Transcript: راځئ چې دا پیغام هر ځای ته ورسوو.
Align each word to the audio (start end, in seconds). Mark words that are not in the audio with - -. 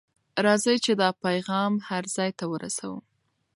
راځئ 0.45 0.77
چې 0.85 0.91
دا 1.01 1.09
پیغام 1.25 1.73
هر 1.87 2.03
ځای 2.15 2.29
ته 2.39 2.45
ورسوو. 2.51 2.97